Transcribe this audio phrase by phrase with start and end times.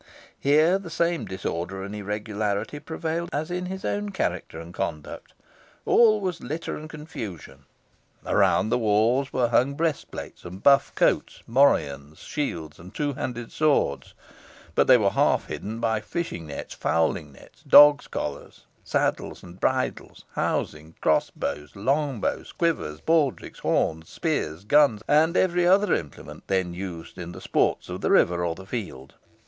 [0.39, 5.33] Here the same disorder and irregularity prevailed as in his own character and conduct.
[5.85, 7.65] All was litter and confusion.
[8.25, 14.15] Around the walls were hung breastplates and buff coats, morions, shields, and two handed swords;
[14.73, 20.25] but they were half hidden by fishing nets, fowling nets, dogs' collars, saddles and bridles,
[20.31, 26.73] housings, cross bows, long bows, quivers, baldricks, horns, spears, guns, and every other implement then
[26.73, 29.13] used in the sports of the river or the field.